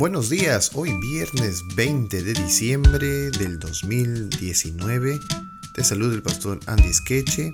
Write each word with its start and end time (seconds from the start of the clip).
Buenos 0.00 0.30
días, 0.30 0.70
hoy 0.76 0.98
viernes 0.98 1.62
20 1.76 2.22
de 2.22 2.32
diciembre 2.32 3.30
del 3.32 3.58
2019. 3.58 5.20
Te 5.74 5.84
saluda 5.84 6.14
el 6.14 6.22
pastor 6.22 6.58
Andy 6.64 6.90
Skeche 6.90 7.52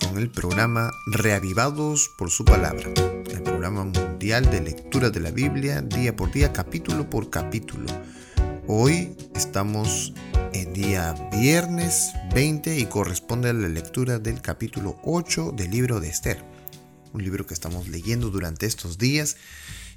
con 0.00 0.16
el 0.16 0.30
programa 0.30 0.90
Reavivados 1.08 2.08
por 2.16 2.30
su 2.30 2.46
palabra, 2.46 2.88
el 3.30 3.42
programa 3.42 3.84
mundial 3.84 4.50
de 4.50 4.62
lectura 4.62 5.10
de 5.10 5.20
la 5.20 5.30
Biblia 5.30 5.82
día 5.82 6.16
por 6.16 6.32
día, 6.32 6.50
capítulo 6.50 7.10
por 7.10 7.28
capítulo. 7.28 7.84
Hoy 8.66 9.14
estamos 9.34 10.14
en 10.54 10.72
día 10.72 11.12
viernes 11.38 12.10
20 12.34 12.78
y 12.78 12.86
corresponde 12.86 13.50
a 13.50 13.52
la 13.52 13.68
lectura 13.68 14.18
del 14.18 14.40
capítulo 14.40 14.96
8 15.04 15.52
del 15.54 15.72
libro 15.72 16.00
de 16.00 16.08
Esther, 16.08 16.42
un 17.12 17.22
libro 17.22 17.46
que 17.46 17.52
estamos 17.52 17.86
leyendo 17.86 18.30
durante 18.30 18.64
estos 18.64 18.96
días 18.96 19.36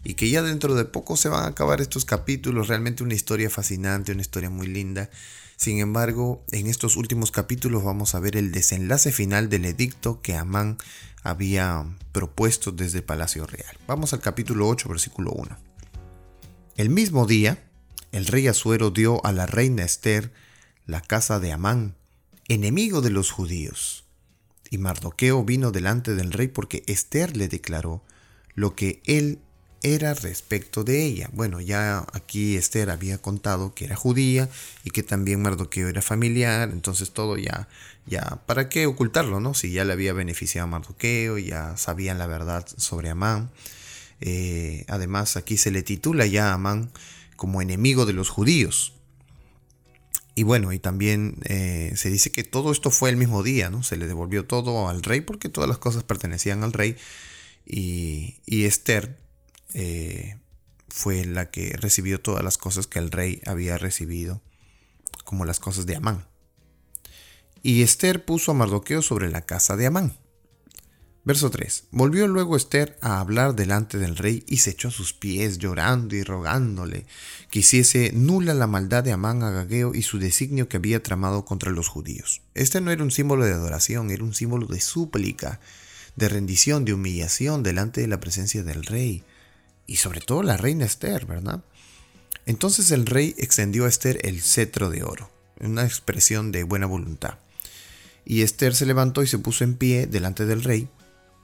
y 0.03 0.13
que 0.13 0.29
ya 0.29 0.41
dentro 0.41 0.75
de 0.75 0.85
poco 0.85 1.17
se 1.17 1.29
van 1.29 1.43
a 1.43 1.47
acabar 1.47 1.81
estos 1.81 2.05
capítulos. 2.05 2.67
Realmente 2.67 3.03
una 3.03 3.13
historia 3.13 3.49
fascinante, 3.49 4.11
una 4.11 4.21
historia 4.21 4.49
muy 4.49 4.67
linda. 4.67 5.09
Sin 5.55 5.79
embargo, 5.79 6.43
en 6.51 6.67
estos 6.67 6.95
últimos 6.95 7.31
capítulos 7.31 7.83
vamos 7.83 8.15
a 8.15 8.19
ver 8.19 8.37
el 8.37 8.51
desenlace 8.51 9.11
final 9.11 9.49
del 9.49 9.65
edicto 9.65 10.21
que 10.21 10.35
Amán 10.35 10.77
había 11.23 11.85
propuesto 12.11 12.71
desde 12.71 12.99
el 12.99 13.03
Palacio 13.03 13.45
Real. 13.45 13.77
Vamos 13.87 14.13
al 14.13 14.21
capítulo 14.21 14.67
8, 14.69 14.87
versículo 14.87 15.31
1. 15.31 15.57
El 16.77 16.89
mismo 16.89 17.25
día, 17.25 17.61
el 18.13 18.25
rey 18.25 18.47
Asuero 18.47 18.89
dio 18.89 19.23
a 19.25 19.33
la 19.33 19.45
reina 19.45 19.83
Esther 19.83 20.31
la 20.85 21.01
casa 21.01 21.39
de 21.39 21.51
Amán, 21.51 21.95
enemigo 22.47 23.01
de 23.01 23.09
los 23.09 23.31
judíos. 23.31 24.05
Y 24.71 24.77
Mardoqueo 24.77 25.43
vino 25.43 25.71
delante 25.71 26.15
del 26.15 26.31
rey 26.31 26.47
porque 26.47 26.83
Esther 26.87 27.35
le 27.35 27.47
declaró 27.47 28.03
lo 28.55 28.75
que 28.75 29.01
él 29.05 29.39
era 29.83 30.13
respecto 30.13 30.83
de 30.83 31.03
ella. 31.05 31.29
Bueno, 31.33 31.61
ya 31.61 32.05
aquí 32.13 32.57
Esther 32.57 32.89
había 32.89 33.17
contado 33.17 33.73
que 33.73 33.85
era 33.85 33.95
judía 33.95 34.49
y 34.83 34.91
que 34.91 35.03
también 35.03 35.41
Mardoqueo 35.41 35.87
era 35.87 36.01
familiar, 36.01 36.69
entonces 36.71 37.11
todo 37.11 37.37
ya, 37.37 37.67
ya, 38.05 38.41
¿para 38.45 38.69
qué 38.69 38.85
ocultarlo, 38.85 39.39
no? 39.39 39.53
Si 39.53 39.71
ya 39.71 39.85
le 39.85 39.93
había 39.93 40.13
beneficiado 40.13 40.65
a 40.65 40.69
Mardoqueo, 40.69 41.37
ya 41.37 41.77
sabían 41.77 42.17
la 42.17 42.27
verdad 42.27 42.65
sobre 42.77 43.09
Amán. 43.09 43.51
Eh, 44.21 44.85
además, 44.87 45.37
aquí 45.37 45.57
se 45.57 45.71
le 45.71 45.83
titula 45.83 46.25
ya 46.25 46.51
a 46.51 46.53
Amán 46.53 46.91
como 47.35 47.61
enemigo 47.61 48.05
de 48.05 48.13
los 48.13 48.29
judíos. 48.29 48.93
Y 50.35 50.43
bueno, 50.43 50.71
y 50.71 50.79
también 50.79 51.37
eh, 51.43 51.93
se 51.95 52.09
dice 52.09 52.31
que 52.31 52.43
todo 52.43 52.71
esto 52.71 52.91
fue 52.91 53.09
el 53.09 53.17
mismo 53.17 53.43
día, 53.43 53.69
¿no? 53.69 53.83
Se 53.83 53.97
le 53.97 54.07
devolvió 54.07 54.45
todo 54.45 54.87
al 54.89 55.03
rey 55.03 55.21
porque 55.21 55.49
todas 55.49 55.69
las 55.69 55.79
cosas 55.79 56.03
pertenecían 56.03 56.63
al 56.63 56.73
rey. 56.73 56.95
Y, 57.65 58.37
y 58.45 58.63
Esther 58.65 59.17
eh, 59.73 60.37
fue 60.87 61.25
la 61.25 61.51
que 61.51 61.75
recibió 61.77 62.19
todas 62.19 62.43
las 62.43 62.57
cosas 62.57 62.87
que 62.87 62.99
el 62.99 63.11
rey 63.11 63.41
había 63.45 63.77
recibido, 63.77 64.41
como 65.23 65.45
las 65.45 65.59
cosas 65.59 65.85
de 65.85 65.95
Amán. 65.95 66.27
Y 67.61 67.81
Esther 67.83 68.25
puso 68.25 68.51
a 68.51 68.55
Mardoqueo 68.55 69.01
sobre 69.01 69.29
la 69.29 69.41
casa 69.41 69.75
de 69.75 69.87
Amán. 69.87 70.17
Verso 71.25 71.51
3. 71.51 71.89
Volvió 71.91 72.27
luego 72.27 72.55
Esther 72.55 72.97
a 73.01 73.19
hablar 73.19 73.53
delante 73.53 73.97
del 73.97 74.15
rey 74.15 74.43
y 74.47 74.57
se 74.57 74.71
echó 74.71 74.87
a 74.87 74.91
sus 74.91 75.13
pies 75.13 75.59
llorando 75.59 76.15
y 76.15 76.23
rogándole 76.23 77.05
que 77.51 77.59
hiciese 77.59 78.11
nula 78.13 78.53
la 78.53 78.67
maldad 78.67 79.03
de 79.03 79.11
Amán 79.11 79.43
Agageo 79.43 79.93
y 79.93 80.01
su 80.01 80.17
designio 80.17 80.69
que 80.69 80.77
había 80.77 81.03
tramado 81.03 81.43
contra 81.43 81.71
los 81.71 81.89
judíos. 81.89 82.41
Este 82.55 82.79
no 82.79 82.89
era 82.89 83.03
un 83.03 83.11
símbolo 83.11 83.45
de 83.45 83.53
adoración, 83.53 84.11
era 84.11 84.23
un 84.23 84.33
símbolo 84.33 84.65
de 84.67 84.79
súplica, 84.79 85.59
de 86.15 86.29
rendición, 86.29 86.85
de 86.85 86.93
humillación 86.93 87.63
delante 87.63 88.01
de 88.01 88.07
la 88.07 88.19
presencia 88.19 88.63
del 88.63 88.83
rey 88.85 89.23
y 89.89 89.95
sobre 89.95 90.21
todo 90.21 90.43
la 90.43 90.55
reina 90.55 90.85
Esther, 90.85 91.25
¿verdad? 91.25 91.63
Entonces 92.45 92.91
el 92.91 93.07
rey 93.07 93.33
extendió 93.39 93.85
a 93.85 93.89
Esther 93.89 94.19
el 94.23 94.41
cetro 94.41 94.91
de 94.91 95.03
oro, 95.03 95.31
una 95.59 95.83
expresión 95.83 96.51
de 96.51 96.63
buena 96.63 96.85
voluntad. 96.85 97.39
Y 98.23 98.43
Esther 98.43 98.75
se 98.75 98.85
levantó 98.85 99.23
y 99.23 99.27
se 99.27 99.39
puso 99.39 99.63
en 99.63 99.75
pie 99.75 100.05
delante 100.05 100.45
del 100.45 100.63
rey, 100.63 100.87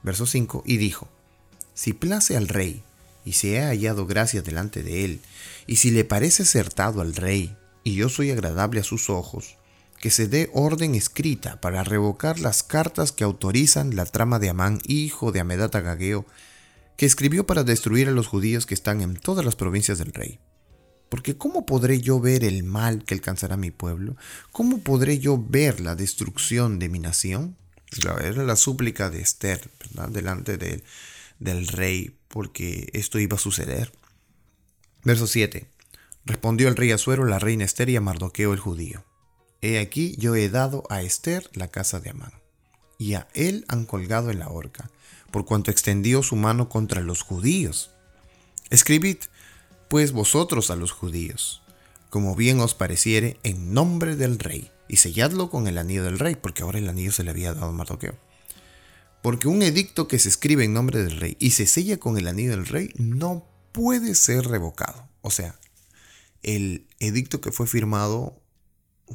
verso 0.03 0.27
5, 0.27 0.63
y 0.63 0.77
dijo, 0.77 1.09
Si 1.73 1.93
place 1.93 2.37
al 2.37 2.47
rey, 2.47 2.83
y 3.25 3.33
se 3.33 3.59
ha 3.59 3.69
hallado 3.69 4.05
gracia 4.05 4.43
delante 4.43 4.83
de 4.83 5.05
él, 5.05 5.21
y 5.65 5.77
si 5.77 5.89
le 5.89 6.05
parece 6.05 6.43
acertado 6.43 7.01
al 7.01 7.15
rey, 7.15 7.55
y 7.83 7.95
yo 7.95 8.09
soy 8.09 8.29
agradable 8.29 8.81
a 8.81 8.83
sus 8.83 9.09
ojos, 9.09 9.57
que 9.99 10.11
se 10.11 10.27
dé 10.27 10.51
orden 10.53 10.93
escrita 10.93 11.59
para 11.61 11.83
revocar 11.83 12.39
las 12.39 12.61
cartas 12.61 13.11
que 13.11 13.23
autorizan 13.23 13.95
la 13.95 14.05
trama 14.05 14.37
de 14.37 14.49
Amán, 14.49 14.79
hijo 14.85 15.31
de 15.31 15.39
Amedata 15.39 15.81
Gageo, 15.81 16.27
que 16.97 17.05
escribió 17.05 17.45
para 17.45 17.63
destruir 17.63 18.07
a 18.07 18.11
los 18.11 18.27
judíos 18.27 18.65
que 18.65 18.73
están 18.73 19.01
en 19.01 19.15
todas 19.15 19.45
las 19.45 19.55
provincias 19.55 19.97
del 19.97 20.13
rey. 20.13 20.39
Porque 21.09 21.37
¿cómo 21.37 21.65
podré 21.65 22.01
yo 22.01 22.19
ver 22.19 22.43
el 22.43 22.63
mal 22.63 23.03
que 23.03 23.13
alcanzará 23.13 23.57
mi 23.57 23.71
pueblo? 23.71 24.15
¿Cómo 24.51 24.79
podré 24.79 25.19
yo 25.19 25.37
ver 25.37 25.79
la 25.79 25.95
destrucción 25.95 26.79
de 26.79 26.89
mi 26.89 26.99
nación? 26.99 27.57
Era 28.21 28.43
la 28.43 28.55
súplica 28.55 29.09
de 29.09 29.21
Esther, 29.21 29.69
¿verdad? 29.79 30.09
Delante 30.09 30.57
del 31.39 31.67
rey, 31.67 32.17
porque 32.27 32.89
esto 32.93 33.19
iba 33.19 33.35
a 33.35 33.39
suceder. 33.39 33.91
Verso 35.03 35.27
7. 35.27 35.69
Respondió 36.25 36.67
el 36.67 36.75
rey 36.75 36.91
Azuero, 36.91 37.25
la 37.25 37.39
reina 37.39 37.63
Esther 37.63 37.89
y 37.89 37.95
a 37.95 38.01
Mardoqueo 38.01 38.51
el 38.51 38.59
judío. 38.59 39.05
He 39.61 39.79
aquí 39.79 40.15
yo 40.17 40.35
he 40.35 40.49
dado 40.49 40.83
a 40.89 41.03
Esther 41.03 41.49
la 41.53 41.67
casa 41.67 41.99
de 41.99 42.09
Amán, 42.09 42.33
y 42.97 43.13
a 43.13 43.27
él 43.33 43.65
han 43.67 43.85
colgado 43.85 44.31
en 44.31 44.39
la 44.39 44.49
horca 44.49 44.89
por 45.35 45.43
cuanto 45.43 45.69
extendió 45.69 46.23
su 46.23 46.37
mano 46.37 46.69
contra 46.69 47.01
los 47.01 47.21
judíos. 47.21 47.91
Escribid, 48.69 49.17
pues 49.89 50.13
vosotros 50.13 50.71
a 50.71 50.77
los 50.77 50.93
judíos, 50.93 51.61
como 52.09 52.35
bien 52.35 52.61
os 52.61 52.73
pareciere, 52.73 53.37
en 53.43 53.73
nombre 53.73 54.15
del 54.15 54.39
rey, 54.39 54.71
y 54.87 54.95
selladlo 54.95 55.49
con 55.49 55.67
el 55.67 55.77
anillo 55.77 56.05
del 56.05 56.19
rey, 56.19 56.35
porque 56.35 56.63
ahora 56.63 56.79
el 56.79 56.87
anillo 56.87 57.11
se 57.11 57.25
le 57.25 57.31
había 57.31 57.53
dado 57.53 57.65
a 57.65 57.71
Mardoqueo. 57.73 58.15
Porque 59.21 59.49
un 59.49 59.61
edicto 59.61 60.07
que 60.07 60.19
se 60.19 60.29
escribe 60.29 60.63
en 60.63 60.73
nombre 60.73 61.03
del 61.03 61.19
rey 61.19 61.35
y 61.37 61.51
se 61.51 61.65
sella 61.65 61.97
con 61.97 62.17
el 62.17 62.27
anillo 62.27 62.51
del 62.51 62.65
rey 62.65 62.91
no 62.95 63.45
puede 63.73 64.15
ser 64.15 64.47
revocado. 64.47 65.09
O 65.19 65.31
sea, 65.31 65.59
el 66.43 66.87
edicto 66.99 67.41
que 67.41 67.51
fue 67.51 67.67
firmado 67.67 68.41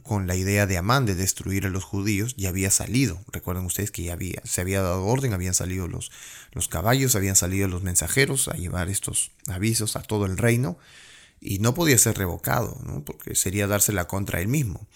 con 0.03 0.27
la 0.27 0.37
idea 0.37 0.67
de 0.67 0.78
Amán 0.78 1.06
de 1.06 1.15
destruir 1.15 1.67
a 1.67 1.71
los 1.71 1.84
judíos 1.84 2.34
ya 2.37 2.49
había 2.49 2.71
salido. 2.71 3.21
Recuerden 3.33 3.65
ustedes 3.65 3.91
que 3.91 4.05
ya 4.05 4.12
había, 4.12 4.41
se 4.45 4.61
había 4.61 4.83
dado 4.83 5.05
orden, 5.05 5.33
habían 5.33 5.55
salido 5.55 5.89
los, 5.89 6.11
los 6.53 6.69
caballos, 6.69 7.17
habían 7.17 7.37
salido 7.37 7.69
los 7.69 7.83
mensajeros 7.83 8.49
a 8.49 8.55
llevar 8.55 8.89
estos 8.89 9.33
avisos 9.49 9.97
a 9.97 10.03
todo 10.03 10.27
el 10.27 10.37
reino 10.37 10.79
y 11.41 11.59
no 11.59 11.75
podía 11.75 11.99
ser 11.99 12.19
revocado, 12.19 12.79
porque 13.05 13.34
sería 13.34 13.67
dársela 13.67 14.06
contra 14.06 14.41
él 14.41 14.49
mismo. 14.49 14.87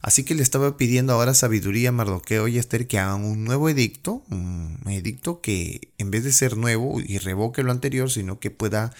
Así 0.00 0.22
que 0.22 0.36
le 0.36 0.44
estaba 0.44 0.76
pidiendo 0.76 1.12
ahora 1.12 1.34
sabiduría 1.34 1.88
a 1.88 1.92
Mardoqueo 1.92 2.46
y 2.46 2.56
Esther 2.56 2.86
que 2.86 3.00
hagan 3.00 3.24
un 3.24 3.44
nuevo 3.44 3.68
edicto, 3.68 4.22
un 4.30 4.80
edicto 4.86 5.40
que 5.40 5.90
en 5.98 6.12
vez 6.12 6.22
de 6.22 6.32
ser 6.32 6.56
nuevo 6.56 7.00
y 7.00 7.18
revoque 7.18 7.64
lo 7.64 7.72
anterior, 7.72 8.08
sino 8.08 8.38
que 8.38 8.52
pueda 8.52 8.94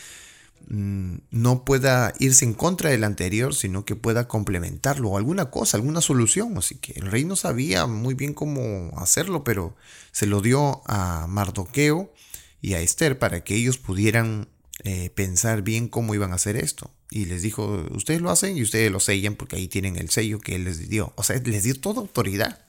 no 0.66 1.64
pueda 1.64 2.12
irse 2.18 2.44
en 2.44 2.54
contra 2.54 2.90
del 2.90 3.04
anterior, 3.04 3.54
sino 3.54 3.84
que 3.84 3.96
pueda 3.96 4.28
complementarlo 4.28 5.16
alguna 5.16 5.50
cosa, 5.50 5.76
alguna 5.76 6.00
solución. 6.00 6.56
Así 6.58 6.76
que 6.76 6.92
el 6.98 7.10
rey 7.10 7.24
no 7.24 7.36
sabía 7.36 7.86
muy 7.86 8.14
bien 8.14 8.34
cómo 8.34 8.90
hacerlo, 8.98 9.44
pero 9.44 9.76
se 10.12 10.26
lo 10.26 10.40
dio 10.40 10.82
a 10.86 11.26
Mardoqueo 11.26 12.12
y 12.60 12.74
a 12.74 12.80
Esther 12.80 13.18
para 13.18 13.44
que 13.44 13.54
ellos 13.54 13.78
pudieran 13.78 14.48
eh, 14.84 15.10
pensar 15.10 15.62
bien 15.62 15.88
cómo 15.88 16.14
iban 16.14 16.32
a 16.32 16.36
hacer 16.36 16.56
esto. 16.56 16.90
Y 17.10 17.24
les 17.24 17.42
dijo, 17.42 17.86
ustedes 17.90 18.20
lo 18.20 18.30
hacen 18.30 18.56
y 18.56 18.62
ustedes 18.62 18.92
lo 18.92 19.00
sellan 19.00 19.34
porque 19.34 19.56
ahí 19.56 19.68
tienen 19.68 19.96
el 19.96 20.10
sello 20.10 20.40
que 20.40 20.56
él 20.56 20.64
les 20.64 20.88
dio. 20.88 21.12
O 21.16 21.22
sea, 21.22 21.36
les 21.36 21.64
dio 21.64 21.80
toda 21.80 22.00
autoridad. 22.00 22.60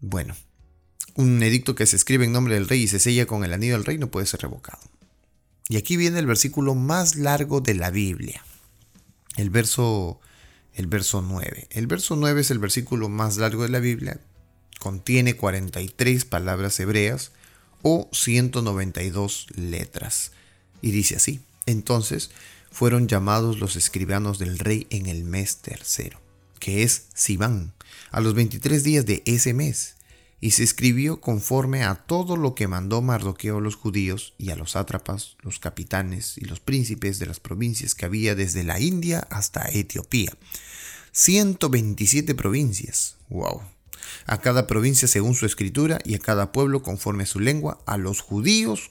Bueno, 0.00 0.36
un 1.14 1.42
edicto 1.42 1.74
que 1.74 1.86
se 1.86 1.96
escribe 1.96 2.24
en 2.24 2.32
nombre 2.32 2.54
del 2.54 2.68
rey 2.68 2.82
y 2.82 2.88
se 2.88 2.98
sella 2.98 3.26
con 3.26 3.44
el 3.44 3.52
anillo 3.52 3.74
del 3.74 3.84
rey 3.84 3.98
no 3.98 4.10
puede 4.10 4.26
ser 4.26 4.40
revocado. 4.42 4.80
Y 5.68 5.76
aquí 5.76 5.96
viene 5.96 6.18
el 6.18 6.26
versículo 6.26 6.74
más 6.74 7.16
largo 7.16 7.60
de 7.60 7.74
la 7.74 7.90
Biblia. 7.90 8.44
El 9.36 9.50
verso, 9.50 10.20
el 10.74 10.86
verso 10.86 11.22
9. 11.22 11.68
El 11.70 11.86
verso 11.86 12.16
9 12.16 12.40
es 12.40 12.50
el 12.50 12.58
versículo 12.58 13.08
más 13.08 13.36
largo 13.36 13.62
de 13.62 13.68
la 13.68 13.80
Biblia. 13.80 14.20
Contiene 14.78 15.36
43 15.36 16.24
palabras 16.24 16.78
hebreas 16.80 17.32
o 17.82 18.08
192 18.12 19.46
letras. 19.54 20.32
Y 20.80 20.90
dice 20.90 21.16
así. 21.16 21.40
Entonces 21.66 22.30
fueron 22.70 23.06
llamados 23.06 23.60
los 23.60 23.76
escribanos 23.76 24.38
del 24.38 24.58
rey 24.58 24.86
en 24.90 25.06
el 25.06 25.24
mes 25.24 25.58
tercero, 25.58 26.20
que 26.58 26.82
es 26.82 27.04
Sibán, 27.14 27.72
a 28.10 28.20
los 28.20 28.34
23 28.34 28.82
días 28.82 29.06
de 29.06 29.22
ese 29.26 29.54
mes 29.54 29.94
y 30.42 30.50
se 30.50 30.64
escribió 30.64 31.20
conforme 31.20 31.84
a 31.84 31.94
todo 31.94 32.36
lo 32.36 32.56
que 32.56 32.66
mandó 32.66 33.00
Mardoqueo 33.00 33.58
a 33.58 33.60
los 33.60 33.76
judíos 33.76 34.34
y 34.38 34.50
a 34.50 34.56
los 34.56 34.72
sátrapas, 34.72 35.36
los 35.40 35.60
capitanes 35.60 36.36
y 36.36 36.46
los 36.46 36.58
príncipes 36.58 37.20
de 37.20 37.26
las 37.26 37.38
provincias 37.38 37.94
que 37.94 38.06
había 38.06 38.34
desde 38.34 38.64
la 38.64 38.80
India 38.80 39.20
hasta 39.30 39.70
Etiopía. 39.72 40.32
127 41.12 42.34
provincias. 42.34 43.18
¡Wow! 43.28 43.62
A 44.26 44.40
cada 44.40 44.66
provincia 44.66 45.06
según 45.06 45.36
su 45.36 45.46
escritura 45.46 46.00
y 46.04 46.16
a 46.16 46.18
cada 46.18 46.50
pueblo 46.50 46.82
conforme 46.82 47.22
a 47.22 47.26
su 47.26 47.38
lengua, 47.38 47.78
a 47.86 47.96
los 47.96 48.20
judíos 48.20 48.90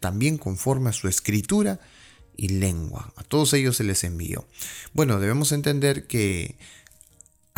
también 0.00 0.38
conforme 0.38 0.88
a 0.88 0.94
su 0.94 1.06
escritura 1.06 1.80
y 2.34 2.48
lengua. 2.48 3.12
A 3.16 3.24
todos 3.24 3.52
ellos 3.52 3.76
se 3.76 3.84
les 3.84 4.04
envió. 4.04 4.48
Bueno, 4.94 5.20
debemos 5.20 5.52
entender 5.52 6.06
que 6.06 6.56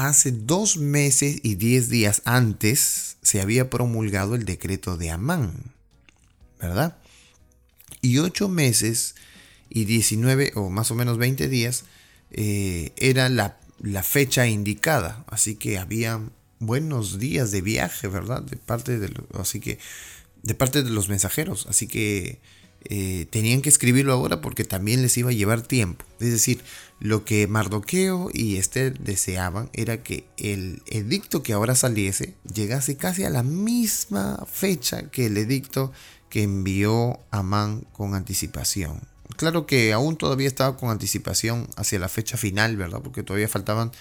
hace 0.08 0.32
dos 0.32 0.76
meses 0.76 1.40
y 1.42 1.56
diez 1.56 1.88
días 1.88 2.22
antes 2.24 3.16
se 3.22 3.40
había 3.40 3.68
promulgado 3.68 4.34
el 4.34 4.44
decreto 4.44 4.96
de 4.96 5.10
Amán, 5.10 5.72
¿verdad? 6.58 6.96
Y 8.00 8.18
ocho 8.18 8.48
meses 8.48 9.14
y 9.68 9.84
19 9.84 10.52
o 10.54 10.70
más 10.70 10.90
o 10.90 10.94
menos 10.94 11.18
20 11.18 11.48
días 11.48 11.84
eh, 12.30 12.92
era 12.96 13.28
la, 13.28 13.56
fecha 14.02 14.46
indicada. 14.46 15.24
Así 15.28 15.56
que 15.56 15.78
había 15.78 16.20
buenos 16.58 17.18
días 17.18 17.50
de 17.50 17.60
viaje, 17.60 18.08
¿verdad? 18.08 18.42
De 18.42 18.56
parte 18.56 18.98
de, 18.98 19.12
así 19.38 19.60
que, 19.60 19.78
de 20.42 20.54
parte 20.54 20.82
de 20.82 20.90
los 20.90 21.08
mensajeros. 21.08 21.66
Así 21.68 21.86
que 21.86 22.38
eh, 22.84 23.26
tenían 23.30 23.60
que 23.60 23.68
escribirlo 23.68 24.12
ahora 24.12 24.40
porque 24.40 24.64
también 24.64 25.02
les 25.02 25.16
iba 25.18 25.30
a 25.30 25.34
llevar 25.34 25.62
tiempo. 25.62 26.04
Es 26.18 26.30
decir, 26.30 26.62
lo 26.98 27.24
que 27.24 27.46
Mardoqueo 27.46 28.30
y 28.32 28.56
Esther 28.56 28.98
deseaban 28.98 29.70
era 29.72 30.02
que 30.02 30.26
el 30.36 30.82
edicto 30.86 31.42
que 31.42 31.52
ahora 31.52 31.74
saliese 31.74 32.34
llegase 32.52 32.96
casi 32.96 33.24
a 33.24 33.30
la 33.30 33.42
misma 33.42 34.46
fecha 34.50 35.10
que 35.10 35.26
el 35.26 35.36
edicto 35.36 35.92
que 36.30 36.42
envió 36.42 37.20
Amán 37.30 37.86
con 37.92 38.14
anticipación. 38.14 39.00
Claro 39.36 39.66
que 39.66 39.92
aún 39.92 40.16
todavía 40.16 40.48
estaba 40.48 40.76
con 40.76 40.90
anticipación 40.90 41.68
hacia 41.76 41.98
la 41.98 42.08
fecha 42.08 42.36
final, 42.36 42.76
¿verdad? 42.76 43.00
Porque 43.02 43.22
todavía 43.22 43.48
faltaban 43.48 43.92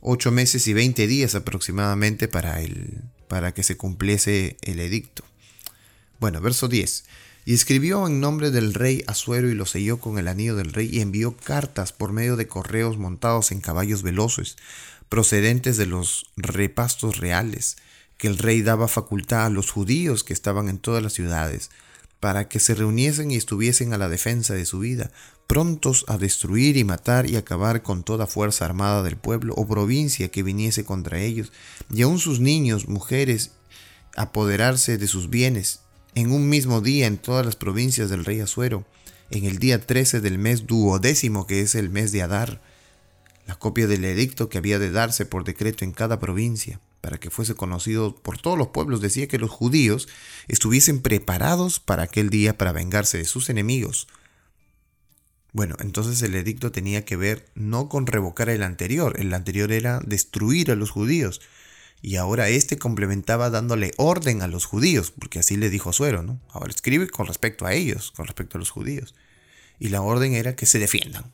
8 0.00 0.30
meses 0.30 0.66
y 0.66 0.72
20 0.72 1.06
días 1.06 1.34
aproximadamente 1.34 2.28
para, 2.28 2.60
el, 2.60 3.02
para 3.28 3.52
que 3.52 3.62
se 3.62 3.76
cumpliese 3.76 4.56
el 4.62 4.80
edicto. 4.80 5.24
Bueno, 6.20 6.40
verso 6.40 6.68
10. 6.68 7.04
Y 7.48 7.54
escribió 7.54 8.06
en 8.06 8.20
nombre 8.20 8.50
del 8.50 8.74
rey 8.74 9.02
Asuero 9.06 9.48
y 9.48 9.54
lo 9.54 9.64
selló 9.64 10.00
con 10.00 10.18
el 10.18 10.28
anillo 10.28 10.54
del 10.54 10.70
rey 10.70 10.90
y 10.92 11.00
envió 11.00 11.34
cartas 11.34 11.94
por 11.94 12.12
medio 12.12 12.36
de 12.36 12.46
correos 12.46 12.98
montados 12.98 13.52
en 13.52 13.62
caballos 13.62 14.02
veloces, 14.02 14.58
procedentes 15.08 15.78
de 15.78 15.86
los 15.86 16.26
repastos 16.36 17.16
reales, 17.16 17.78
que 18.18 18.28
el 18.28 18.36
rey 18.36 18.60
daba 18.60 18.86
facultad 18.86 19.46
a 19.46 19.48
los 19.48 19.70
judíos 19.70 20.24
que 20.24 20.34
estaban 20.34 20.68
en 20.68 20.76
todas 20.76 21.02
las 21.02 21.14
ciudades, 21.14 21.70
para 22.20 22.48
que 22.48 22.60
se 22.60 22.74
reuniesen 22.74 23.30
y 23.30 23.36
estuviesen 23.36 23.94
a 23.94 23.96
la 23.96 24.10
defensa 24.10 24.52
de 24.52 24.66
su 24.66 24.80
vida, 24.80 25.10
prontos 25.46 26.04
a 26.06 26.18
destruir 26.18 26.76
y 26.76 26.84
matar 26.84 27.30
y 27.30 27.36
acabar 27.36 27.82
con 27.82 28.02
toda 28.02 28.26
fuerza 28.26 28.66
armada 28.66 29.02
del 29.02 29.16
pueblo 29.16 29.54
o 29.56 29.66
provincia 29.66 30.28
que 30.28 30.42
viniese 30.42 30.84
contra 30.84 31.18
ellos, 31.18 31.50
y 31.90 32.02
aun 32.02 32.18
sus 32.18 32.40
niños, 32.40 32.88
mujeres, 32.88 33.52
apoderarse 34.16 34.98
de 34.98 35.08
sus 35.08 35.30
bienes, 35.30 35.80
en 36.14 36.32
un 36.32 36.48
mismo 36.48 36.80
día 36.80 37.06
en 37.06 37.18
todas 37.18 37.44
las 37.44 37.56
provincias 37.56 38.10
del 38.10 38.24
rey 38.24 38.40
Asuero, 38.40 38.84
en 39.30 39.44
el 39.44 39.58
día 39.58 39.80
13 39.80 40.20
del 40.20 40.38
mes 40.38 40.66
duodécimo, 40.66 41.46
que 41.46 41.60
es 41.60 41.74
el 41.74 41.90
mes 41.90 42.12
de 42.12 42.22
Adar, 42.22 42.60
la 43.46 43.58
copia 43.58 43.86
del 43.86 44.04
edicto 44.04 44.48
que 44.48 44.58
había 44.58 44.78
de 44.78 44.90
darse 44.90 45.26
por 45.26 45.44
decreto 45.44 45.84
en 45.84 45.92
cada 45.92 46.18
provincia 46.18 46.80
para 47.00 47.18
que 47.18 47.30
fuese 47.30 47.54
conocido 47.54 48.14
por 48.14 48.38
todos 48.38 48.58
los 48.58 48.68
pueblos, 48.68 49.00
decía 49.00 49.28
que 49.28 49.38
los 49.38 49.50
judíos 49.50 50.08
estuviesen 50.48 51.00
preparados 51.00 51.80
para 51.80 52.02
aquel 52.02 52.28
día 52.28 52.58
para 52.58 52.72
vengarse 52.72 53.18
de 53.18 53.24
sus 53.24 53.48
enemigos. 53.48 54.08
Bueno, 55.52 55.76
entonces 55.80 56.20
el 56.22 56.34
edicto 56.34 56.72
tenía 56.72 57.04
que 57.04 57.16
ver 57.16 57.46
no 57.54 57.88
con 57.88 58.06
revocar 58.06 58.50
el 58.50 58.62
anterior, 58.62 59.18
el 59.18 59.32
anterior 59.32 59.72
era 59.72 60.00
destruir 60.00 60.70
a 60.70 60.74
los 60.74 60.90
judíos, 60.90 61.40
y 62.00 62.16
ahora 62.16 62.48
este 62.48 62.78
complementaba 62.78 63.50
dándole 63.50 63.92
orden 63.96 64.42
a 64.42 64.46
los 64.46 64.64
judíos, 64.64 65.10
porque 65.10 65.40
así 65.40 65.56
le 65.56 65.70
dijo 65.70 65.92
Suero, 65.92 66.22
¿no? 66.22 66.40
Ahora 66.50 66.70
escribe 66.70 67.08
con 67.08 67.26
respecto 67.26 67.66
a 67.66 67.74
ellos, 67.74 68.12
con 68.12 68.26
respecto 68.26 68.56
a 68.56 68.60
los 68.60 68.70
judíos. 68.70 69.14
Y 69.78 69.88
la 69.88 70.02
orden 70.02 70.34
era 70.34 70.54
que 70.54 70.66
se 70.66 70.78
defiendan. 70.78 71.32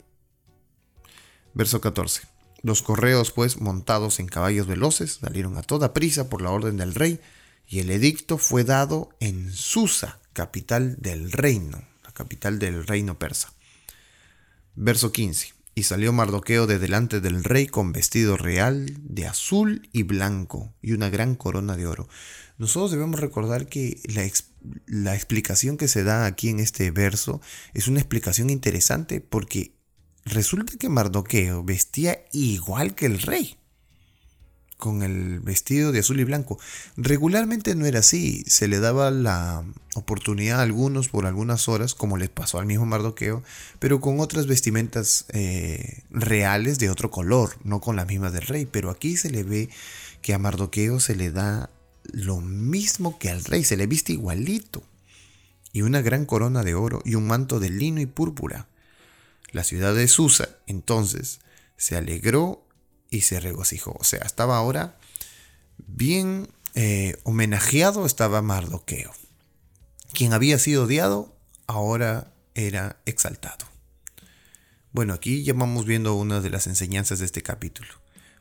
Verso 1.53 1.81
14. 1.81 2.23
Los 2.63 2.83
correos, 2.83 3.31
pues, 3.31 3.61
montados 3.61 4.21
en 4.21 4.27
caballos 4.27 4.67
veloces, 4.67 5.19
salieron 5.21 5.59
a 5.59 5.63
toda 5.63 5.93
prisa 5.93 6.31
por 6.31 6.41
la 6.41 6.51
orden 6.51 6.79
del 6.79 6.95
rey, 6.95 7.21
y 7.69 7.81
el 7.81 7.91
edicto 7.91 8.39
fue 8.39 8.65
dado 8.65 9.11
en 9.21 9.53
Susa, 9.53 10.19
capital 10.33 10.97
del 10.99 11.31
reino, 11.33 11.87
la 12.03 12.13
capital 12.13 12.59
del 12.59 12.87
reino 12.87 13.19
persa. 13.19 13.53
Verso 14.75 15.13
15. 15.13 15.53
Y 15.75 15.85
salió 15.85 16.13
Mardoqueo 16.13 16.67
de 16.67 16.79
delante 16.79 17.21
del 17.21 17.43
rey 17.43 17.67
con 17.67 17.93
vestido 17.93 18.37
real 18.37 18.93
de 19.01 19.27
azul 19.27 19.89
y 19.93 20.05
blanco 20.05 20.73
y 20.81 20.93
una 20.93 21.11
gran 21.11 21.35
corona 21.35 21.77
de 21.77 21.87
oro. 21.87 22.09
Nosotros 22.59 22.93
debemos 22.93 23.19
recordar 23.19 23.67
que 23.67 24.01
la, 24.05 24.23
la 24.87 25.15
explicación 25.15 25.77
que 25.77 25.89
se 25.89 26.05
da 26.05 26.27
aquí 26.27 26.49
en 26.49 26.61
este 26.61 26.91
verso 26.93 27.41
es 27.73 27.89
una 27.89 27.99
explicación 27.99 28.51
interesante 28.51 29.21
porque 29.21 29.75
Resulta 30.25 30.79
que 30.79 30.89
Mardoqueo 30.89 31.63
vestía 31.63 32.25
igual 32.33 32.95
que 32.95 33.05
el 33.07 33.21
rey, 33.21 33.59
con 34.85 35.03
el 35.03 35.41
vestido 35.41 35.93
de 35.93 36.01
azul 36.01 36.21
y 36.21 36.25
blanco. 36.25 36.59
Regularmente 36.99 37.75
no 37.75 37.87
era 37.87 38.01
así, 38.01 38.45
se 38.47 38.69
le 38.69 38.81
daba 38.81 39.11
la 39.11 39.65
oportunidad 39.95 40.61
a 40.61 40.63
algunos 40.63 41.09
por 41.09 41.25
algunas 41.25 41.69
horas, 41.69 41.95
como 41.95 42.19
les 42.19 42.29
pasó 42.29 42.59
al 42.59 42.67
mismo 42.67 42.85
Mardoqueo, 42.85 43.43
pero 43.79 44.03
con 44.03 44.21
otras 44.21 44.47
vestimentas 44.47 45.25
eh, 45.31 46.03
reales 46.11 46.79
de 46.79 46.91
otro 46.91 47.11
color, 47.11 47.57
no 47.65 47.81
con 47.81 47.97
las 47.97 48.07
mismas 48.07 48.35
del 48.35 48.43
rey. 48.43 48.67
Pero 48.67 48.91
aquí 48.91 49.17
se 49.17 49.31
le 49.31 49.43
ve 49.43 49.71
que 50.21 50.35
a 50.35 50.39
Mardoqueo 50.39 51.01
se 51.01 51.17
le 51.17 51.31
da 51.31 51.71
lo 52.13 52.43
mismo 52.43 53.19
que 53.19 53.31
al 53.31 53.43
rey, 53.43 53.65
se 53.65 53.79
le 53.79 53.87
viste 53.87 54.13
igualito. 54.13 54.83
Y 55.73 55.81
una 55.81 56.03
gran 56.03 56.27
corona 56.27 56.63
de 56.63 56.75
oro 56.75 57.01
y 57.07 57.15
un 57.15 57.27
manto 57.27 57.59
de 57.59 57.71
lino 57.71 58.03
y 58.03 58.07
púrpura. 58.07 58.69
La 59.51 59.65
ciudad 59.65 59.95
de 59.95 60.09
Susa 60.09 60.51
entonces 60.67 61.41
se 61.79 61.97
alegró 61.97 62.64
y 63.11 63.23
se 63.23 63.41
regocijó. 63.41 63.97
O 63.99 64.05
sea, 64.05 64.21
estaba 64.21 64.57
ahora 64.57 64.99
bien 65.79 66.49
eh, 66.75 67.17
homenajeado, 67.25 68.07
estaba 68.07 68.43
Mardoqueo. 68.43 69.13
Quien 70.13 70.33
había 70.33 70.59
sido 70.59 70.85
odiado, 70.85 71.35
ahora 71.67 72.33
era 72.55 73.01
exaltado. 73.07 73.67
Bueno, 74.93 75.13
aquí 75.13 75.43
ya 75.43 75.55
vamos 75.55 75.87
viendo 75.87 76.15
una 76.15 76.41
de 76.41 76.51
las 76.51 76.67
enseñanzas 76.67 77.19
de 77.19 77.25
este 77.25 77.43
capítulo. 77.43 77.89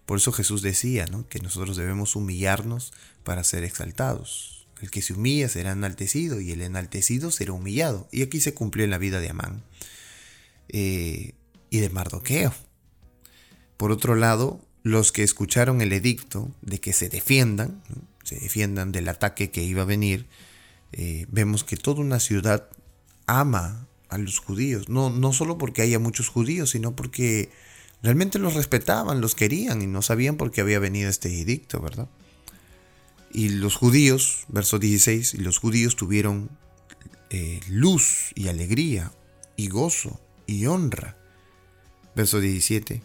Por 0.05 0.17
eso 0.17 0.31
Jesús 0.31 0.61
decía 0.61 1.05
que 1.29 1.39
nosotros 1.39 1.77
debemos 1.77 2.15
humillarnos 2.15 2.93
para 3.23 3.43
ser 3.43 3.63
exaltados. 3.63 4.67
El 4.81 4.91
que 4.91 5.01
se 5.01 5.13
humilla 5.13 5.47
será 5.47 5.71
enaltecido 5.71 6.41
y 6.41 6.51
el 6.51 6.61
enaltecido 6.61 7.31
será 7.31 7.53
humillado. 7.53 8.07
Y 8.11 8.21
aquí 8.21 8.41
se 8.41 8.53
cumplió 8.53 8.83
en 8.83 8.91
la 8.91 8.97
vida 8.97 9.19
de 9.19 9.29
Amán. 9.29 9.63
Eh, 10.69 11.33
y 11.69 11.79
de 11.79 11.89
Mardoqueo. 11.89 12.53
Por 13.77 13.91
otro 13.91 14.15
lado, 14.15 14.59
los 14.83 15.11
que 15.11 15.23
escucharon 15.23 15.81
el 15.81 15.93
edicto 15.93 16.51
de 16.61 16.79
que 16.79 16.93
se 16.93 17.09
defiendan, 17.09 17.81
se 18.23 18.35
defiendan 18.35 18.91
del 18.91 19.09
ataque 19.09 19.49
que 19.49 19.63
iba 19.63 19.83
a 19.83 19.85
venir, 19.85 20.27
eh, 20.91 21.25
vemos 21.29 21.63
que 21.63 21.77
toda 21.77 22.01
una 22.01 22.19
ciudad 22.19 22.67
ama 23.25 23.87
a 24.09 24.17
los 24.17 24.39
judíos, 24.39 24.89
no, 24.89 25.09
no 25.09 25.33
solo 25.33 25.57
porque 25.57 25.81
haya 25.81 25.99
muchos 25.99 26.27
judíos, 26.27 26.71
sino 26.71 26.95
porque 26.95 27.49
realmente 28.03 28.37
los 28.37 28.53
respetaban, 28.53 29.21
los 29.21 29.33
querían 29.33 29.81
y 29.81 29.87
no 29.87 30.01
sabían 30.01 30.37
por 30.37 30.51
qué 30.51 30.61
había 30.61 30.79
venido 30.79 31.09
este 31.09 31.41
edicto, 31.41 31.79
¿verdad? 31.79 32.07
Y 33.31 33.49
los 33.49 33.75
judíos, 33.75 34.45
verso 34.49 34.77
16, 34.77 35.33
y 35.33 35.37
los 35.37 35.57
judíos 35.57 35.95
tuvieron 35.95 36.51
eh, 37.31 37.61
luz 37.67 38.31
y 38.35 38.47
alegría 38.47 39.11
y 39.55 39.69
gozo 39.69 40.21
y 40.45 40.67
honra. 40.67 41.17
Verso 42.15 42.39
17. 42.39 43.01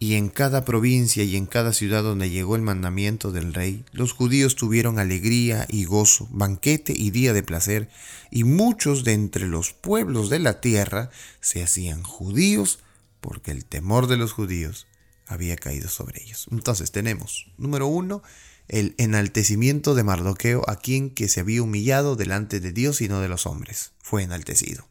Y 0.00 0.14
en 0.14 0.28
cada 0.28 0.64
provincia 0.64 1.24
y 1.24 1.36
en 1.36 1.46
cada 1.46 1.72
ciudad 1.72 2.04
donde 2.04 2.30
llegó 2.30 2.54
el 2.54 2.62
mandamiento 2.62 3.32
del 3.32 3.52
rey, 3.52 3.84
los 3.90 4.12
judíos 4.12 4.54
tuvieron 4.54 5.00
alegría 5.00 5.66
y 5.68 5.86
gozo, 5.86 6.28
banquete 6.30 6.92
y 6.96 7.10
día 7.10 7.32
de 7.32 7.42
placer, 7.42 7.88
y 8.30 8.44
muchos 8.44 9.02
de 9.02 9.14
entre 9.14 9.48
los 9.48 9.72
pueblos 9.72 10.30
de 10.30 10.38
la 10.38 10.60
tierra 10.60 11.10
se 11.40 11.64
hacían 11.64 12.04
judíos 12.04 12.78
porque 13.20 13.50
el 13.50 13.64
temor 13.64 14.06
de 14.06 14.16
los 14.16 14.32
judíos 14.32 14.86
había 15.26 15.56
caído 15.56 15.88
sobre 15.88 16.22
ellos. 16.22 16.46
Entonces 16.52 16.92
tenemos, 16.92 17.50
número 17.58 17.88
uno, 17.88 18.22
el 18.68 18.94
enaltecimiento 18.98 19.96
de 19.96 20.04
Mardoqueo 20.04 20.62
a 20.68 20.76
quien 20.76 21.10
que 21.10 21.28
se 21.28 21.40
había 21.40 21.62
humillado 21.62 22.14
delante 22.14 22.60
de 22.60 22.72
Dios 22.72 23.00
y 23.00 23.08
no 23.08 23.20
de 23.20 23.28
los 23.28 23.46
hombres. 23.46 23.92
Fue 24.00 24.22
enaltecido 24.22 24.86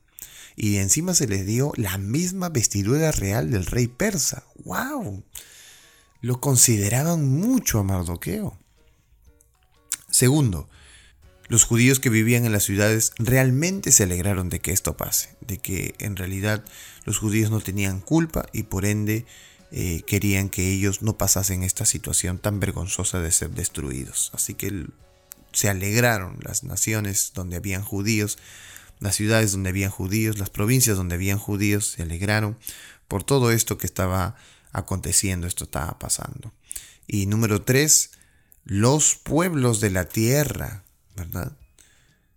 y 0.60 0.78
encima 0.78 1.14
se 1.14 1.28
les 1.28 1.46
dio 1.46 1.72
la 1.76 2.00
misma 2.00 2.50
vestidura 2.50 3.12
real 3.12 3.52
del 3.52 3.68
rey 3.68 3.88
persa. 3.88 4.44
¡Wow! 4.66 5.24
Lo 6.22 6.42
consideraban 6.42 7.30
mucho 7.30 7.80
a 7.80 7.84
Mardoqueo. 7.84 8.58
Segundo, 10.10 10.68
los 11.48 11.64
judíos 11.64 12.00
que 12.00 12.10
vivían 12.10 12.44
en 12.46 12.52
las 12.52 12.64
ciudades 12.64 13.14
realmente 13.20 13.92
se 13.92 14.04
alegraron 14.04 14.50
de 14.50 14.60
que 14.60 14.72
esto 14.72 14.98
pase, 14.98 15.38
de 15.42 15.60
que 15.60 15.94
en 16.00 16.16
realidad 16.16 16.66
los 17.06 17.20
judíos 17.20 17.52
no 17.52 17.62
tenían 17.62 18.02
culpa 18.02 18.48
y 18.52 18.64
por 18.64 18.86
ende 18.86 19.28
eh, 19.72 20.02
querían 20.08 20.50
que 20.50 20.72
ellos 20.72 21.04
no 21.04 21.20
pasasen 21.20 21.62
esta 21.62 21.86
situación 21.86 22.40
tan 22.40 22.60
vergonzosa 22.60 23.22
de 23.22 23.32
ser 23.32 23.52
destruidos. 23.52 24.32
Así 24.34 24.56
que 24.56 24.88
se 25.52 25.70
alegraron 25.70 26.40
las 26.42 26.64
naciones 26.64 27.32
donde 27.36 27.58
habían 27.58 27.84
judíos 27.84 28.40
Las 29.00 29.16
ciudades 29.16 29.52
donde 29.52 29.70
habían 29.70 29.92
judíos, 29.92 30.40
las 30.40 30.50
provincias 30.50 30.98
donde 30.98 31.16
habían 31.16 31.38
judíos 31.38 31.92
se 31.92 32.04
alegraron 32.04 32.58
por 33.08 33.24
todo 33.24 33.52
esto 33.52 33.78
que 33.78 33.88
estaba 33.88 34.36
aconteciendo, 34.72 35.48
esto 35.48 35.66
estaba 35.66 35.98
pasando. 36.00 36.52
Y 37.08 37.26
número 37.26 37.62
tres, 37.62 38.12
los 38.66 39.16
pueblos 39.16 39.80
de 39.80 39.92
la 39.92 40.06
tierra, 40.06 40.84
¿verdad? 41.16 41.58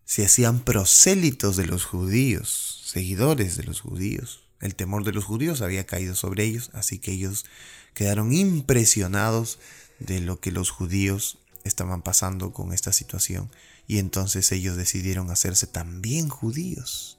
Se 0.04 0.24
hacían 0.24 0.60
prosélitos 0.60 1.56
de 1.56 1.66
los 1.66 1.84
judíos, 1.84 2.82
seguidores 2.86 3.56
de 3.56 3.64
los 3.64 3.80
judíos. 3.80 4.44
El 4.60 4.74
temor 4.74 5.04
de 5.04 5.12
los 5.12 5.24
judíos 5.24 5.62
había 5.62 5.86
caído 5.86 6.14
sobre 6.14 6.44
ellos, 6.44 6.70
así 6.74 6.98
que 6.98 7.12
ellos 7.12 7.46
quedaron 7.94 8.32
impresionados 8.32 9.58
de 9.98 10.20
lo 10.20 10.40
que 10.40 10.52
los 10.52 10.70
judíos 10.70 11.38
estaban 11.64 12.02
pasando 12.02 12.52
con 12.52 12.72
esta 12.72 12.92
situación 12.92 13.50
y 13.90 13.98
entonces 13.98 14.52
ellos 14.52 14.76
decidieron 14.76 15.32
hacerse 15.32 15.66
también 15.66 16.28
judíos. 16.28 17.18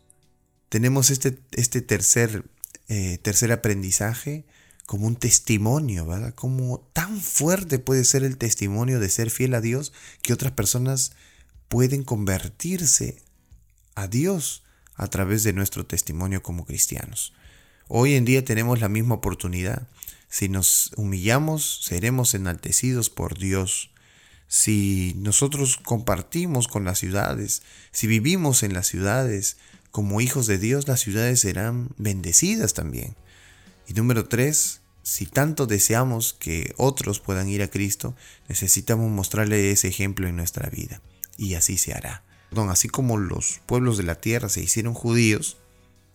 Tenemos 0.69 1.09
este, 1.09 1.37
este 1.51 1.81
tercer, 1.81 2.45
eh, 2.87 3.17
tercer 3.21 3.51
aprendizaje 3.51 4.45
como 4.85 5.05
un 5.05 5.17
testimonio, 5.17 6.05
¿verdad? 6.05 6.33
Como 6.33 6.79
tan 6.93 7.19
fuerte 7.19 7.77
puede 7.77 8.05
ser 8.05 8.23
el 8.23 8.37
testimonio 8.37 9.01
de 9.01 9.09
ser 9.09 9.31
fiel 9.31 9.53
a 9.53 9.59
Dios 9.59 9.91
que 10.21 10.31
otras 10.31 10.53
personas 10.53 11.11
pueden 11.67 12.05
convertirse 12.05 13.21
a 13.95 14.07
Dios 14.07 14.63
a 14.95 15.07
través 15.07 15.43
de 15.43 15.51
nuestro 15.51 15.85
testimonio 15.85 16.41
como 16.41 16.63
cristianos. 16.63 17.33
Hoy 17.89 18.13
en 18.13 18.23
día 18.23 18.45
tenemos 18.45 18.79
la 18.79 18.87
misma 18.87 19.15
oportunidad. 19.15 19.89
Si 20.29 20.47
nos 20.47 20.93
humillamos, 20.95 21.81
seremos 21.83 22.33
enaltecidos 22.33 23.09
por 23.09 23.37
Dios. 23.37 23.91
Si 24.51 25.13
nosotros 25.15 25.77
compartimos 25.77 26.67
con 26.67 26.83
las 26.83 26.99
ciudades, 26.99 27.61
si 27.91 28.07
vivimos 28.07 28.63
en 28.63 28.73
las 28.73 28.87
ciudades 28.87 29.55
como 29.91 30.19
hijos 30.19 30.45
de 30.45 30.57
Dios, 30.57 30.89
las 30.89 30.99
ciudades 30.99 31.39
serán 31.39 31.91
bendecidas 31.97 32.73
también. 32.73 33.15
Y 33.87 33.93
número 33.93 34.27
tres, 34.27 34.81
si 35.03 35.25
tanto 35.25 35.67
deseamos 35.67 36.33
que 36.33 36.73
otros 36.75 37.21
puedan 37.21 37.47
ir 37.47 37.61
a 37.61 37.69
Cristo, 37.69 38.13
necesitamos 38.49 39.09
mostrarle 39.09 39.71
ese 39.71 39.87
ejemplo 39.87 40.27
en 40.27 40.35
nuestra 40.35 40.69
vida. 40.69 41.01
Y 41.37 41.53
así 41.53 41.77
se 41.77 41.93
hará 41.93 42.23
así 42.69 42.89
como 42.89 43.17
los 43.17 43.61
pueblos 43.65 43.97
de 43.97 44.03
la 44.03 44.15
tierra 44.15 44.49
se 44.49 44.61
hicieron 44.61 44.93
judíos, 44.93 45.57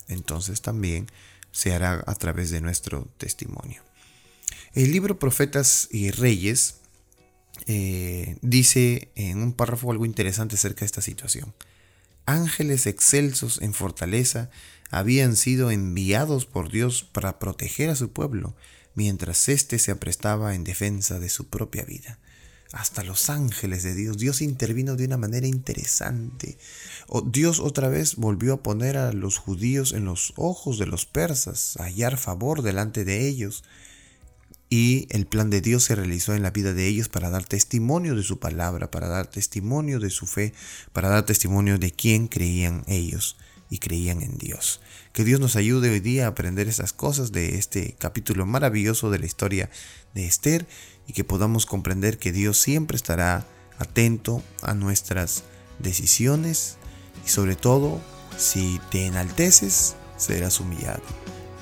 entonces 0.08 0.60
también 0.60 1.06
se 1.50 1.72
hará 1.74 2.04
a 2.06 2.14
través 2.14 2.50
de 2.50 2.60
nuestro 2.60 3.08
testimonio. 3.16 3.82
El 4.74 4.92
libro 4.92 5.18
Profetas 5.18 5.88
y 5.90 6.10
Reyes 6.10 6.76
eh, 7.66 8.36
dice 8.42 9.10
en 9.14 9.42
un 9.42 9.52
párrafo 9.52 9.90
algo 9.90 10.06
interesante 10.06 10.56
acerca 10.56 10.80
de 10.80 10.86
esta 10.86 11.02
situación. 11.02 11.54
Ángeles 12.24 12.86
excelsos 12.86 13.60
en 13.62 13.74
fortaleza 13.74 14.50
habían 14.90 15.36
sido 15.36 15.70
enviados 15.70 16.46
por 16.46 16.70
Dios 16.70 17.02
para 17.04 17.38
proteger 17.38 17.90
a 17.90 17.96
su 17.96 18.10
pueblo, 18.10 18.54
mientras 18.94 19.48
éste 19.48 19.78
se 19.78 19.90
aprestaba 19.90 20.54
en 20.54 20.64
defensa 20.64 21.18
de 21.18 21.28
su 21.28 21.48
propia 21.48 21.84
vida 21.84 22.18
hasta 22.72 23.02
los 23.04 23.30
ángeles 23.30 23.82
de 23.82 23.94
Dios. 23.94 24.18
Dios 24.18 24.42
intervino 24.42 24.96
de 24.96 25.04
una 25.06 25.16
manera 25.16 25.46
interesante. 25.46 26.58
Dios 27.26 27.60
otra 27.60 27.88
vez 27.88 28.16
volvió 28.16 28.54
a 28.54 28.62
poner 28.62 28.96
a 28.96 29.12
los 29.12 29.38
judíos 29.38 29.92
en 29.92 30.04
los 30.04 30.32
ojos 30.36 30.78
de 30.78 30.86
los 30.86 31.06
persas, 31.06 31.76
a 31.78 31.84
hallar 31.84 32.18
favor 32.18 32.62
delante 32.62 33.04
de 33.04 33.26
ellos. 33.28 33.64
Y 34.68 35.06
el 35.10 35.26
plan 35.26 35.48
de 35.48 35.60
Dios 35.60 35.84
se 35.84 35.94
realizó 35.94 36.34
en 36.34 36.42
la 36.42 36.50
vida 36.50 36.72
de 36.72 36.88
ellos 36.88 37.08
para 37.08 37.30
dar 37.30 37.44
testimonio 37.44 38.16
de 38.16 38.24
su 38.24 38.38
palabra, 38.40 38.90
para 38.90 39.08
dar 39.08 39.28
testimonio 39.28 40.00
de 40.00 40.10
su 40.10 40.26
fe, 40.26 40.52
para 40.92 41.08
dar 41.08 41.24
testimonio 41.24 41.78
de 41.78 41.92
quién 41.92 42.26
creían 42.26 42.82
ellos 42.88 43.36
y 43.70 43.78
creían 43.78 44.22
en 44.22 44.38
Dios. 44.38 44.80
Que 45.12 45.24
Dios 45.24 45.40
nos 45.40 45.56
ayude 45.56 45.90
hoy 45.90 46.00
día 46.00 46.26
a 46.26 46.30
aprender 46.30 46.68
esas 46.68 46.92
cosas 46.92 47.32
de 47.32 47.56
este 47.58 47.94
capítulo 47.98 48.44
maravilloso 48.44 49.10
de 49.10 49.20
la 49.20 49.26
historia 49.26 49.70
de 50.14 50.26
Esther 50.26 50.66
y 51.06 51.12
que 51.12 51.24
podamos 51.24 51.64
comprender 51.66 52.18
que 52.18 52.32
Dios 52.32 52.58
siempre 52.58 52.96
estará 52.96 53.46
atento 53.78 54.42
a 54.62 54.74
nuestras 54.74 55.44
decisiones 55.78 56.76
y 57.24 57.28
sobre 57.28 57.54
todo 57.56 58.00
si 58.36 58.80
te 58.90 59.06
enalteces 59.06 59.96
serás 60.16 60.60
humillado, 60.60 61.02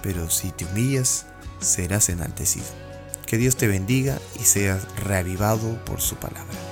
pero 0.03 0.31
si 0.31 0.51
te 0.53 0.65
humillas 0.65 1.27
serás 1.61 2.09
enaltecido. 2.09 2.94
Que 3.27 3.39
Dios 3.39 3.57
te 3.57 3.67
bendiga 3.67 4.19
y 4.39 4.45
seas 4.45 4.87
reavivado 4.97 5.83
por 5.85 6.01
su 6.01 6.17
palabra. 6.17 6.64